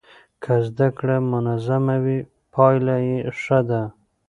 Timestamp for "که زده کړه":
0.43-1.15